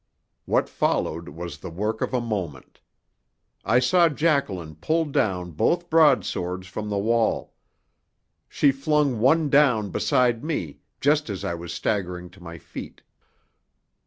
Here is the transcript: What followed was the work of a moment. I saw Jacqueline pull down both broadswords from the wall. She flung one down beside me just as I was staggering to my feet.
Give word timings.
What 0.45 0.67
followed 0.67 1.29
was 1.29 1.59
the 1.59 1.69
work 1.69 2.01
of 2.01 2.11
a 2.11 2.19
moment. 2.19 2.79
I 3.63 3.77
saw 3.77 4.09
Jacqueline 4.09 4.77
pull 4.77 5.05
down 5.05 5.51
both 5.51 5.91
broadswords 5.91 6.65
from 6.65 6.89
the 6.89 6.97
wall. 6.97 7.53
She 8.49 8.71
flung 8.71 9.19
one 9.19 9.47
down 9.51 9.91
beside 9.91 10.43
me 10.43 10.79
just 10.99 11.29
as 11.29 11.45
I 11.45 11.53
was 11.53 11.71
staggering 11.71 12.31
to 12.31 12.41
my 12.41 12.57
feet. 12.57 13.03